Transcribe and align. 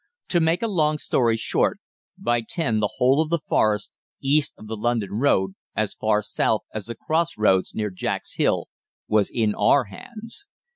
To 0.29 0.39
make 0.39 0.63
a 0.63 0.67
long 0.67 0.97
story 0.97 1.37
short, 1.37 1.79
by 2.17 2.41
ten 2.41 2.79
the 2.79 2.93
whole 2.95 3.21
of 3.21 3.29
the 3.29 3.37
Forest, 3.37 3.91
east 4.19 4.55
of 4.57 4.65
the 4.65 4.75
London 4.75 5.11
Road, 5.11 5.53
as 5.75 5.93
far 5.93 6.23
south 6.23 6.63
as 6.73 6.87
the 6.87 6.95
cross 6.95 7.37
roads 7.37 7.75
near 7.75 7.91
Jack's 7.91 8.33
Hill, 8.33 8.65
was 9.07 9.29
in 9.29 9.53
our 9.53 9.83
hands. 9.83 10.47